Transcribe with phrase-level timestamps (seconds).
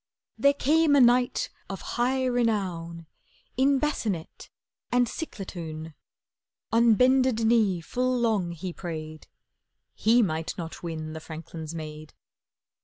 [0.35, 3.05] There came a knight of high renown
[3.55, 4.49] In bassinet
[4.91, 5.93] and ciclatoun;
[6.71, 9.27] On bended knee full long he prayed—
[9.93, 12.15] He might not win the franklin's maid.